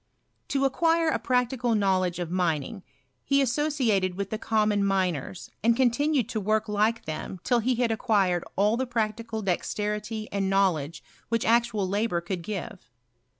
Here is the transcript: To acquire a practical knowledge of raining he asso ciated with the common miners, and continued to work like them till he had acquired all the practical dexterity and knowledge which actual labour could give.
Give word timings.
To 0.47 0.65
acquire 0.65 1.09
a 1.09 1.19
practical 1.19 1.75
knowledge 1.75 2.17
of 2.17 2.31
raining 2.31 2.81
he 3.23 3.39
asso 3.39 3.67
ciated 3.67 4.15
with 4.15 4.31
the 4.31 4.39
common 4.39 4.83
miners, 4.83 5.51
and 5.63 5.75
continued 5.77 6.27
to 6.29 6.39
work 6.39 6.67
like 6.67 7.05
them 7.05 7.39
till 7.43 7.59
he 7.59 7.75
had 7.75 7.91
acquired 7.91 8.43
all 8.55 8.77
the 8.77 8.87
practical 8.87 9.43
dexterity 9.43 10.27
and 10.31 10.49
knowledge 10.49 11.03
which 11.29 11.45
actual 11.45 11.87
labour 11.87 12.19
could 12.19 12.41
give. 12.41 12.89